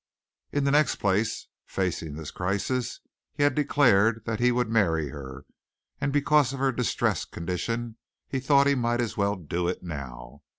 In 0.51 0.63
the 0.63 0.71
next 0.71 0.95
place, 0.95 1.45
facing 1.67 2.15
this 2.15 2.31
crisis, 2.31 3.01
he 3.35 3.43
had 3.43 3.53
declared 3.53 4.23
that 4.25 4.39
he 4.39 4.51
would 4.51 4.67
marry 4.67 5.09
her, 5.09 5.45
and 5.99 6.11
because 6.11 6.53
of 6.53 6.59
her 6.59 6.71
distressed 6.71 7.29
condition 7.31 7.97
he 8.27 8.39
thought 8.39 8.65
he 8.65 8.73
might 8.73 8.99
as 8.99 9.15
well 9.15 9.35
do 9.35 9.67
it 9.67 9.83
now. 9.83 10.41